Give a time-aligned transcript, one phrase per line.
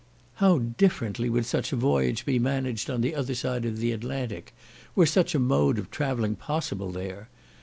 [0.37, 4.51] How differently would such a voyage be managed on the other side of the Atlantic,
[4.95, 7.29] were such a mode of travelling possible there.